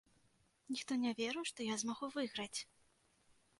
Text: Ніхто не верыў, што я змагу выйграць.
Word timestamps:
Ніхто 0.73 0.97
не 1.03 1.11
верыў, 1.19 1.43
што 1.51 1.59
я 1.69 1.75
змагу 1.83 2.11
выйграць. 2.17 2.59